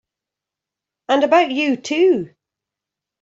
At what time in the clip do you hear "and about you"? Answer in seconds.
1.09-1.77